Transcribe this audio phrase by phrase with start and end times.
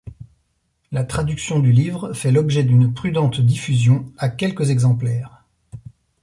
[0.91, 5.43] La traduction du livre fait l'objet d'une prudente diffusion à quelques exemplaires.